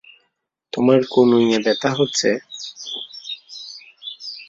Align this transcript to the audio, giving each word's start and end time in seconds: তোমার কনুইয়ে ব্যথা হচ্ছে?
তোমার 0.73 0.99
কনুইয়ে 1.13 1.57
ব্যথা 1.65 1.89
হচ্ছে? 1.99 2.29